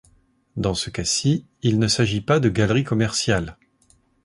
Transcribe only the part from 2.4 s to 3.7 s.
galeries commerciales.